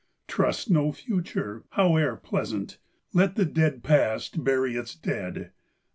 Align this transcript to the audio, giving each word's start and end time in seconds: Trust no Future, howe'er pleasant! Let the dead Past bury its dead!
Trust 0.27 0.71
no 0.71 0.91
Future, 0.91 1.63
howe'er 1.73 2.15
pleasant! 2.15 2.79
Let 3.13 3.35
the 3.35 3.45
dead 3.45 3.83
Past 3.83 4.43
bury 4.43 4.75
its 4.75 4.95
dead! 4.95 5.51